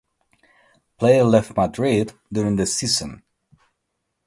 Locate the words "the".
2.55-2.65